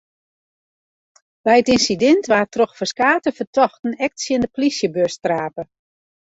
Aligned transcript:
By 1.47 1.57
it 1.63 1.69
ynsidint 1.73 2.29
waard 2.31 2.51
troch 2.53 2.73
ferskate 2.79 3.31
fertochten 3.37 3.93
ek 4.05 4.13
tsjin 4.15 4.41
de 4.43 4.49
polysjebus 4.53 5.13
trape. 5.23 5.63